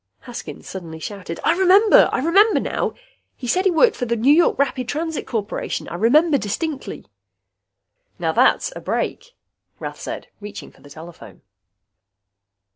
[0.21, 2.09] Haskins suddenly shouted, "I remember!
[2.11, 2.95] I remember now!
[3.35, 5.87] He said he worked for the New York Rapid Transit Corporation!
[5.89, 7.05] I remember distinctly!"
[8.17, 9.35] "That's a break,"
[9.77, 11.43] Rath said, reaching for the telephone.